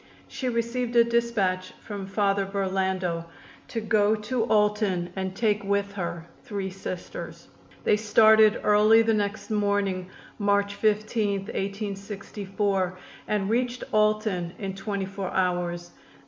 She 0.27 0.49
received 0.49 0.95
a 0.95 1.03
dispatch 1.03 1.73
from 1.79 2.07
Father 2.07 2.43
Burlando 2.43 3.25
to 3.67 3.79
go 3.79 4.15
to 4.15 4.45
Alton 4.45 5.13
and 5.15 5.35
take 5.35 5.63
with 5.63 5.91
her 5.91 6.25
three 6.43 6.71
Sisters. 6.71 7.49
They 7.83 7.97
started 7.97 8.59
early 8.63 9.03
the 9.03 9.13
next 9.13 9.51
morning, 9.51 10.09
March 10.39 10.73
15, 10.73 11.41
1864, 11.41 12.97
and 13.27 13.47
reached 13.47 13.83
Alton 13.91 14.53
in 14.57 14.73
twenty 14.73 15.05
four 15.05 15.29
hours. 15.33 15.91